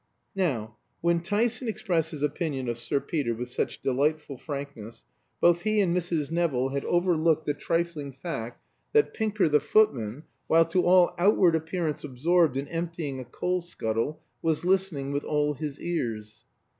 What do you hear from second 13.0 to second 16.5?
a coal scuttle, was listening with all his ears.